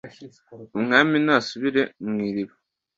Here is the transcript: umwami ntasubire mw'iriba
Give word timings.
umwami 0.77 1.15
ntasubire 1.25 1.81
mw'iriba 2.07 2.53